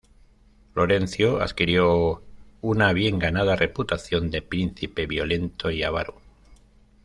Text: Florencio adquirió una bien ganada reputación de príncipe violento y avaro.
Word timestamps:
Florencio 0.73 1.41
adquirió 1.43 2.23
una 2.61 2.91
bien 2.91 3.19
ganada 3.19 3.55
reputación 3.55 4.31
de 4.31 4.41
príncipe 4.41 5.05
violento 5.05 5.69
y 5.69 5.83
avaro. 5.83 6.19